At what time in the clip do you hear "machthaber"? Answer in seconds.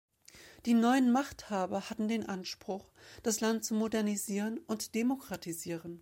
1.11-1.91